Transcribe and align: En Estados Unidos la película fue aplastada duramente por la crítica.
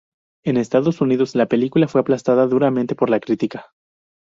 En 0.43 0.57
Estados 0.57 0.99
Unidos 0.99 1.35
la 1.35 1.45
película 1.45 1.87
fue 1.87 2.01
aplastada 2.01 2.47
duramente 2.47 2.95
por 2.95 3.11
la 3.11 3.19
crítica. 3.19 3.67